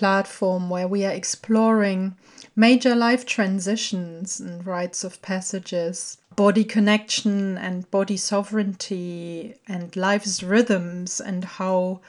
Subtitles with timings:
[0.00, 2.16] platform where we are exploring
[2.56, 11.20] major life transitions and rites of passages, body connection and body sovereignty, and life's rhythms,
[11.20, 12.00] and how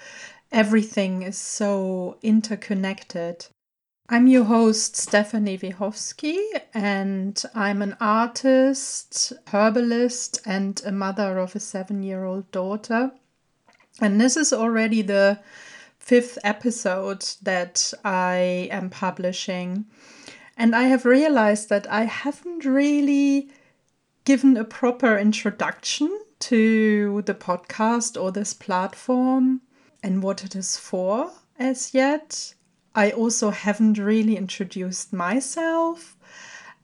[0.54, 3.46] everything is so interconnected.
[4.08, 6.38] I'm your host, Stephanie Wiechowski,
[6.74, 13.12] and I'm an artist, herbalist, and a mother of a seven year old daughter.
[14.00, 15.42] And this is already the
[16.00, 19.88] fifth episode that I am publishing.
[20.56, 23.50] And I have realized that I haven't really
[24.26, 29.62] given a proper introduction to the podcast or this platform
[30.04, 32.54] and what it is for as yet.
[32.96, 36.18] I also haven't really introduced myself.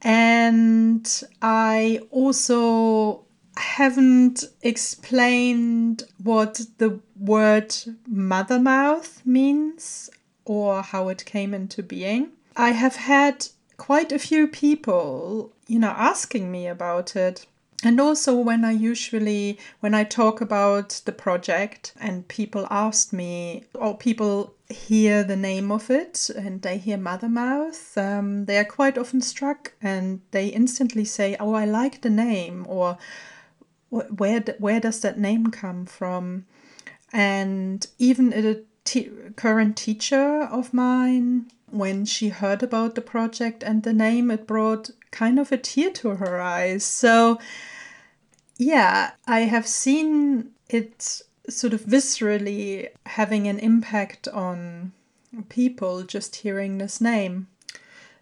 [0.00, 3.26] And I also
[3.56, 7.74] haven't explained what the word
[8.06, 10.08] mother mouth means
[10.44, 12.30] or how it came into being.
[12.56, 17.46] I have had quite a few people, you know, asking me about it.
[17.84, 23.64] And also when I usually when I talk about the project and people ask me
[23.72, 28.64] or people hear the name of it and they hear mother mouth, um, they are
[28.64, 32.98] quite often struck and they instantly say, "Oh, I like the name," or
[33.90, 36.46] where where does that name come from?
[37.12, 43.82] And even a t- current teacher of mine, when she heard about the project and
[43.82, 46.84] the name, it brought kind of a tear to her eyes.
[46.84, 47.38] So,
[48.56, 54.92] yeah, I have seen it sort of viscerally having an impact on
[55.48, 57.48] people just hearing this name.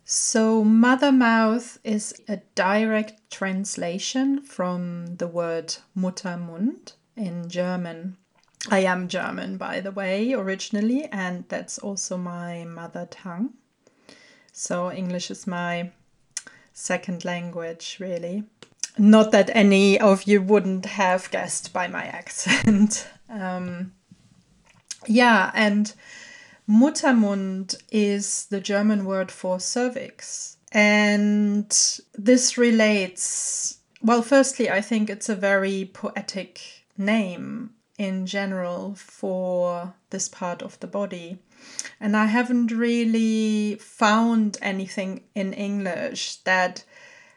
[0.05, 8.17] So, mother mouth is a direct translation from the word Muttermund in German.
[8.71, 13.55] I am German, by the way, originally, and that's also my mother tongue.
[14.53, 15.91] So, English is my
[16.77, 18.45] second language, really.
[18.99, 23.09] Not that any of you wouldn't have guessed by my accent.
[23.29, 23.93] um,
[25.07, 25.93] yeah, and
[26.69, 30.59] Muttermund is the German word for cervix.
[30.73, 31.71] And
[32.15, 36.61] this relates, well, firstly, I think it's a very poetic
[36.99, 41.39] name in general for this part of the body.
[42.01, 46.85] And I haven't really found anything in English that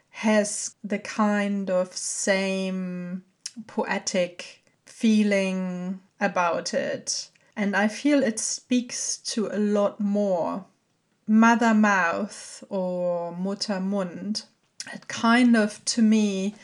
[0.10, 3.24] has the kind of same
[3.68, 7.30] poetic feeling about it.
[7.56, 10.66] And I feel it speaks to a lot more.
[11.28, 14.46] Mother mouth or Muttermund,
[14.92, 16.56] it kind of to me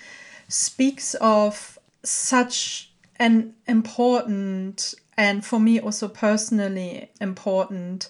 [0.47, 8.09] speaks of such an important and for me also personally important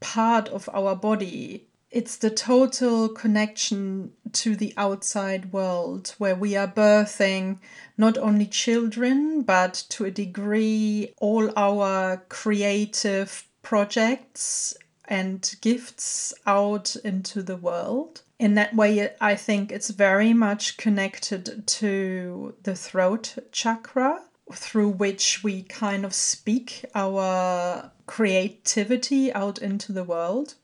[0.00, 1.66] part of our body.
[1.90, 7.58] It's the total connection to the outside world where we are birthing
[7.96, 17.42] not only children, but to a degree, all our creative projects and gifts out into
[17.42, 24.22] the world in that way, I think it's very much connected to the throat chakra,
[24.52, 30.54] through which we kind of speak our creativity out into the world.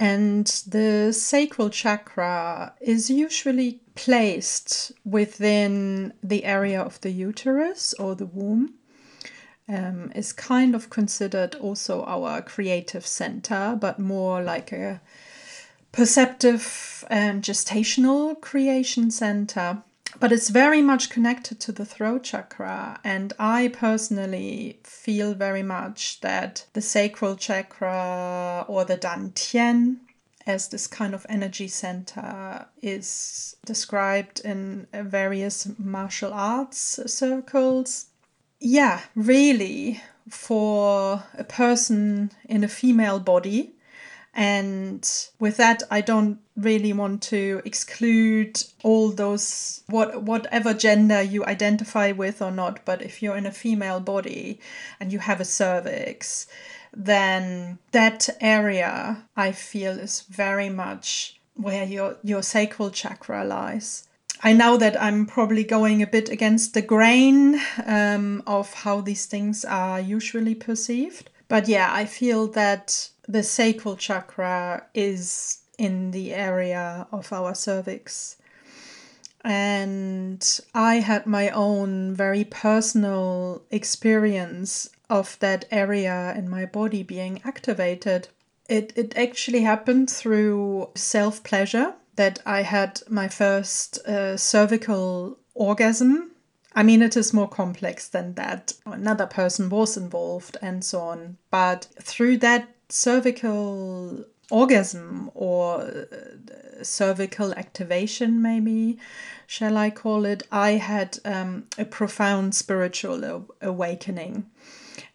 [0.00, 8.26] And the sacral chakra is usually placed within the area of the uterus or the
[8.26, 8.74] womb.
[9.68, 15.00] Um, is kind of considered also our creative center, but more like a
[15.92, 19.82] perceptive and gestational creation center
[20.18, 23.00] but it's very much connected to the throat chakra.
[23.04, 29.98] And I personally feel very much that the sacral chakra or the dantian,
[30.46, 38.06] as this kind of energy center, is described in various martial arts circles.
[38.60, 43.74] Yeah, really, for a person in a female body
[44.34, 45.08] and
[45.38, 52.12] with that, I don't really want to exclude all those what whatever gender you identify
[52.12, 52.84] with or not.
[52.84, 54.58] But if you're in a female body
[54.98, 56.46] and you have a cervix,
[56.94, 64.08] then that area I feel is very much where your your sacral chakra lies.
[64.42, 69.26] I know that I'm probably going a bit against the grain um, of how these
[69.26, 71.30] things are usually perceived.
[71.46, 78.36] But yeah, I feel that the sacral chakra is in the area of our cervix.
[79.44, 87.40] And I had my own very personal experience of that area in my body being
[87.44, 88.28] activated.
[88.68, 96.30] It, it actually happened through self pleasure that I had my first uh, cervical orgasm.
[96.74, 98.72] I mean, it is more complex than that.
[98.86, 101.36] Another person was involved and so on.
[101.50, 108.98] But through that cervical orgasm or uh, cervical activation, maybe,
[109.46, 114.46] shall I call it, I had um, a profound spiritual awakening.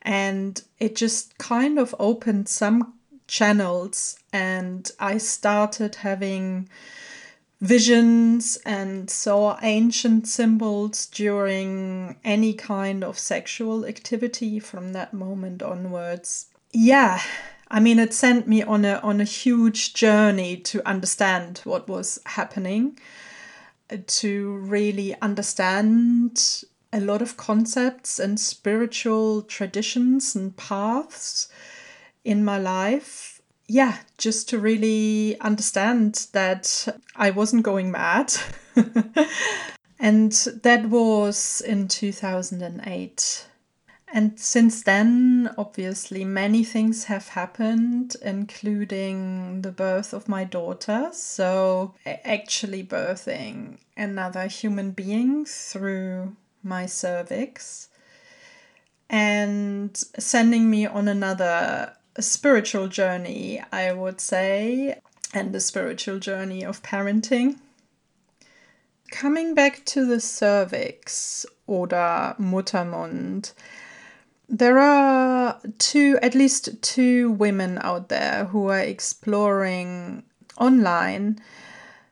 [0.01, 2.93] And it just kind of opened some
[3.27, 6.69] channels, and I started having
[7.59, 16.47] visions and saw ancient symbols during any kind of sexual activity from that moment onwards.
[16.71, 17.21] Yeah,
[17.69, 22.19] I mean it sent me on a on a huge journey to understand what was
[22.25, 22.97] happening,
[24.07, 31.49] to really understand a lot of concepts and spiritual traditions and paths
[32.23, 33.37] in my life
[33.67, 38.33] yeah, just to really understand that I wasn't going mad.
[39.99, 40.31] and
[40.63, 43.46] that was in 2008.
[44.13, 51.09] And since then, obviously, many things have happened, including the birth of my daughter.
[51.11, 57.89] So, actually, birthing another human being through my cervix
[59.09, 64.99] and sending me on another spiritual journey, I would say,
[65.33, 67.59] and the spiritual journey of parenting.
[69.11, 73.53] Coming back to the cervix oder Muttermund,
[74.49, 80.23] there are two, at least two women out there who are exploring
[80.57, 81.39] online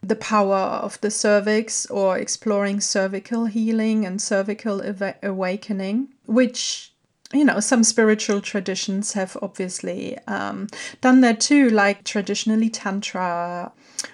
[0.04, 4.82] the power of the cervix or exploring cervical healing and cervical
[5.24, 6.92] awakening, which
[7.34, 10.68] you know, some spiritual traditions have obviously um,
[11.02, 13.72] done that too, like traditionally Tantra,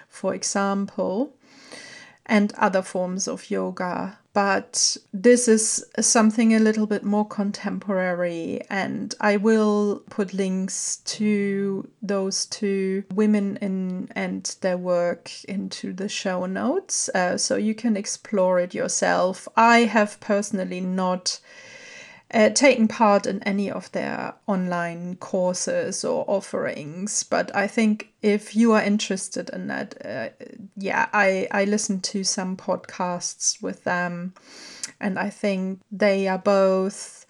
[0.08, 1.34] for example,
[2.26, 4.18] and other forms of yoga.
[4.34, 11.88] But this is something a little bit more contemporary, and I will put links to
[12.00, 17.94] those two women in and their work into the show notes, uh, so you can
[17.94, 19.46] explore it yourself.
[19.54, 21.38] I have personally not
[22.32, 27.22] uh, taken part in any of their online courses or offerings.
[27.22, 30.28] But I think if you are interested in that, uh,
[30.76, 34.34] yeah, I, I listened to some podcasts with them,
[35.00, 37.26] and I think they are both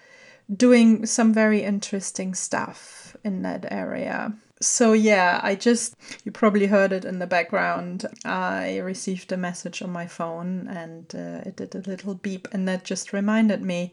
[0.54, 4.34] doing some very interesting stuff in that area.
[4.62, 8.06] So, yeah, I just, you probably heard it in the background.
[8.24, 12.68] I received a message on my phone and uh, it did a little beep, and
[12.68, 13.92] that just reminded me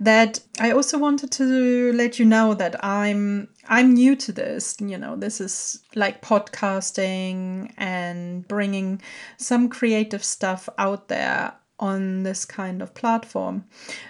[0.00, 4.76] that I also wanted to let you know that I'm I'm new to this.
[4.80, 9.02] You know, this is like podcasting and bringing
[9.36, 13.64] some creative stuff out there on this kind of platform.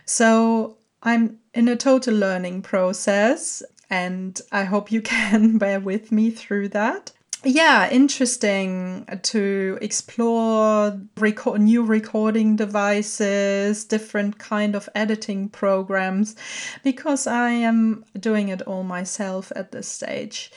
[0.04, 6.30] So I'm in a total learning process and I hope you can bear with me
[6.30, 7.12] through that.
[7.44, 16.34] Yeah, interesting to explore record new recording devices, different kind of editing programs,
[16.82, 20.50] because I am doing it all myself at this stage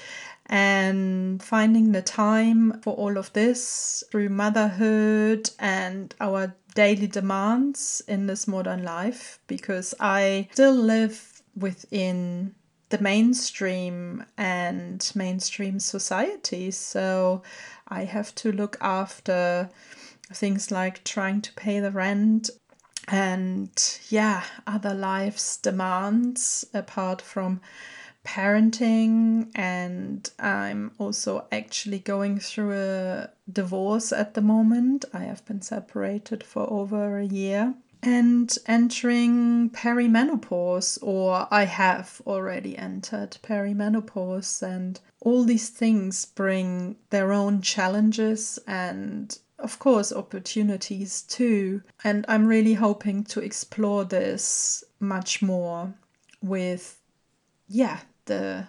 [0.48, 8.26] and finding the time for all of this through motherhood and our daily demands in
[8.26, 12.56] this modern life because I still live within
[12.92, 16.70] the mainstream and mainstream society.
[16.72, 17.42] So
[17.88, 19.70] I have to look after
[20.34, 22.50] things like trying to pay the rent
[23.08, 23.72] and,
[24.10, 27.60] yeah, other life's demands apart from
[28.26, 29.50] parenting.
[29.56, 35.06] And I'm also actually going through a divorce at the moment.
[35.14, 42.78] I have been separated for over a year and entering perimenopause, or I have already
[42.78, 51.84] entered perimenopause, and all these things bring their own challenges and of course opportunities too.
[52.04, 55.94] And i'm really hoping to explore this much more
[56.42, 57.00] with
[57.68, 58.68] yeah the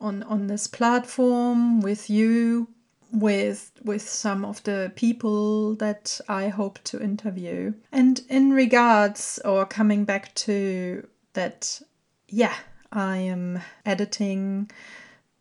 [0.00, 2.68] on on this platform with you
[3.14, 7.74] with with some of the people that I hope to interview.
[7.92, 11.80] And in regards or coming back to that
[12.28, 12.54] yeah,
[12.92, 14.70] I am editing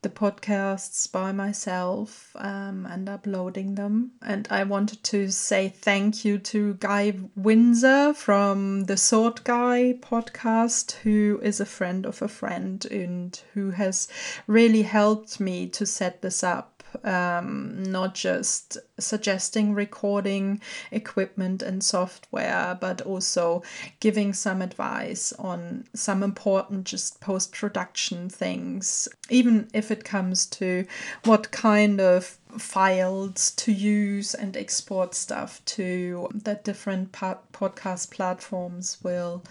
[0.03, 4.11] the podcasts by myself um, and uploading them.
[4.21, 10.91] And I wanted to say thank you to Guy Windsor from the Sword Guy podcast,
[11.03, 14.07] who is a friend of a friend and who has
[14.45, 16.72] really helped me to set this up
[17.03, 23.63] um, not just suggesting recording equipment and software, but also
[23.99, 30.85] giving some advice on some important just post production things, even if it comes to
[31.23, 39.43] what kind of files to use and export stuff to that different podcast platforms will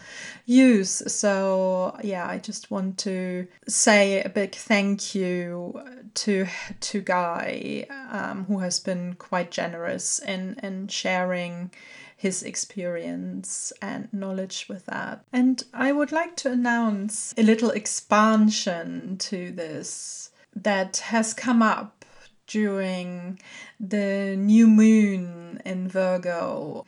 [0.47, 1.03] use.
[1.13, 5.83] So yeah, I just want to say a big thank you
[6.15, 6.47] to
[6.81, 11.71] to Guy, um, who has been quite generous in in sharing
[12.17, 15.25] his experience and knowledge with that.
[15.33, 22.05] And I would like to announce a little expansion to this that has come up
[22.47, 23.41] during
[23.81, 26.85] the new moon in Virgo.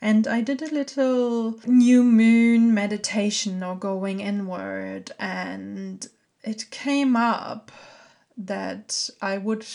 [0.00, 6.06] And I did a little new moon meditation or going inward, and
[6.44, 7.72] it came up
[8.36, 9.66] that I would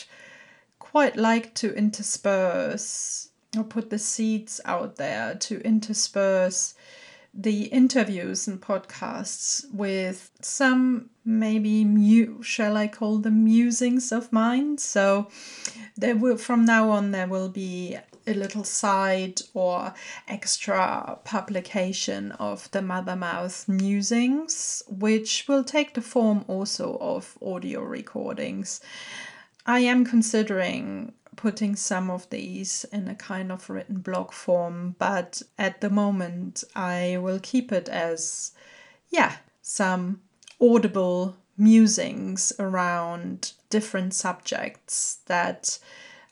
[0.83, 6.75] quite like to intersperse or put the seeds out there to intersperse
[7.33, 14.77] the interviews and podcasts with some maybe mu- shall I call them musings of mine.
[14.77, 15.29] So
[15.95, 17.97] there will from now on there will be
[18.27, 19.93] a little side or
[20.27, 27.81] extra publication of the Mother Mouth musings, which will take the form also of audio
[27.81, 28.81] recordings.
[29.65, 35.41] I am considering putting some of these in a kind of written blog form, but
[35.57, 38.51] at the moment I will keep it as,
[39.09, 40.21] yeah, some
[40.61, 45.79] audible musings around different subjects that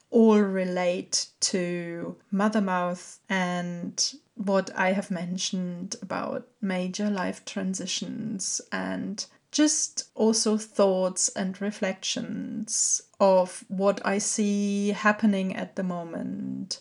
[0.10, 9.26] all relate to mother mouth and what I have mentioned about major life transitions and
[9.51, 16.79] just also thoughts and reflections of what I see happening at the moment.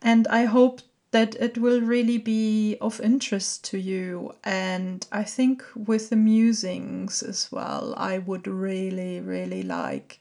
[0.00, 4.34] And I hope that it will really be of interest to you.
[4.44, 10.20] And I think with the musings as well, I would really, really like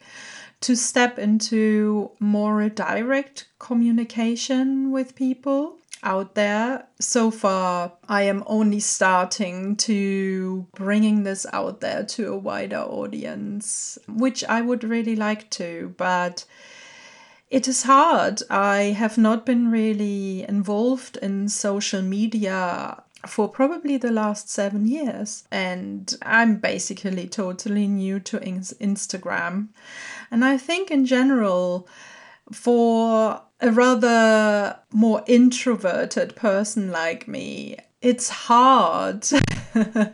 [0.62, 6.88] to step into more direct communication with people out there.
[7.00, 13.98] So far, I am only starting to bringing this out there to a wider audience,
[14.08, 16.46] which I would really like to, but
[17.50, 18.42] it is hard.
[18.50, 25.46] I have not been really involved in social media for probably the last seven years.
[25.51, 29.70] And I'm basically totally new to Instagram.
[30.30, 31.88] And I think in general,
[32.51, 39.26] for a rather more introverted person like me, it's hard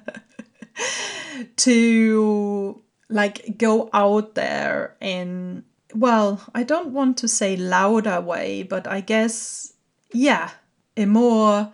[1.58, 5.64] to like go out there in
[5.96, 9.74] well, I don't want to say louder way, but I guess
[10.12, 10.52] yeah,
[10.98, 11.74] a more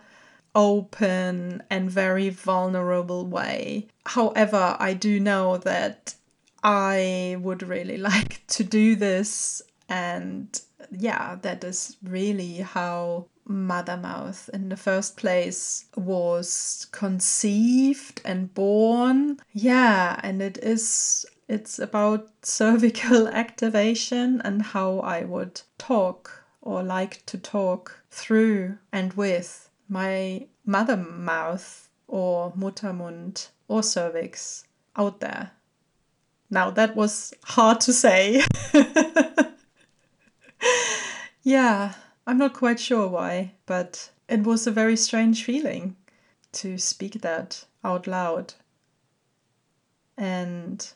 [0.54, 3.86] open and very vulnerable way.
[4.06, 6.14] However, I do know that
[6.62, 10.60] I would really like to do this and
[10.90, 19.40] yeah, that is really how Mother Mouth in the first place was conceived and born.
[19.52, 27.24] Yeah, and it is it's about cervical activation and how I would talk or like
[27.26, 35.50] to talk through and with my mother mouth or Muttermund or cervix out there.
[36.50, 38.42] Now that was hard to say.
[41.42, 41.94] yeah,
[42.26, 45.96] I'm not quite sure why, but it was a very strange feeling
[46.52, 48.54] to speak that out loud.
[50.16, 50.86] And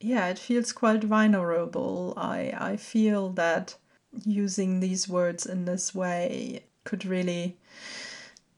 [0.00, 2.14] yeah, it feels quite vulnerable.
[2.16, 3.76] I, I feel that
[4.24, 7.56] using these words in this way could really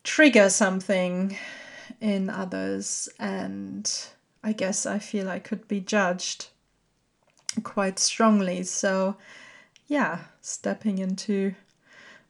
[0.03, 1.37] trigger something
[2.01, 3.91] in others, and
[4.43, 6.49] I guess I feel I could be judged
[7.63, 8.63] quite strongly.
[8.65, 9.17] So,
[9.87, 11.55] yeah, stepping into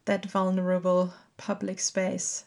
[0.05, 2.45] that vulnerable public space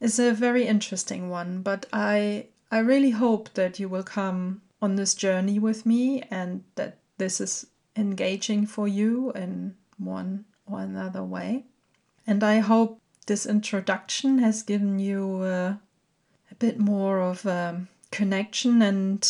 [0.00, 4.96] is a very interesting one, but I I really hope that you will come on
[4.96, 7.66] this journey with me and that this is
[7.96, 11.64] engaging for you in one or another way.
[12.26, 15.74] And I hope this introduction has given you uh,
[16.50, 19.28] a bit more of a connection and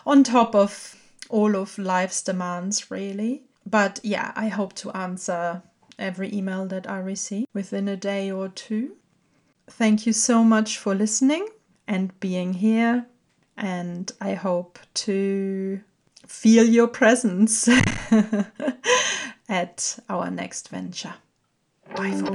[0.07, 0.97] on top of
[1.29, 3.43] all of life's demands, really.
[3.67, 5.63] But yeah, I hope to answer
[5.99, 8.97] every email that I receive within a day or two.
[9.69, 11.49] Thank you so much for listening
[11.87, 13.07] and being here.
[13.57, 15.81] And I hope to
[16.27, 17.69] feel your presence
[19.49, 21.15] at our next venture.
[21.97, 22.35] バイだ。